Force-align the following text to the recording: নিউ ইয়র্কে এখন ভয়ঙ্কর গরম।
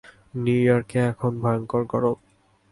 নিউ 0.35 0.59
ইয়র্কে 0.63 0.99
এখন 1.11 1.31
ভয়ঙ্কর 1.43 1.81
গরম। 1.91 2.17